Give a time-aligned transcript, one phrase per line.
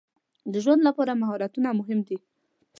[0.51, 2.17] د ژوند لپاره مهارتونه مهم دي.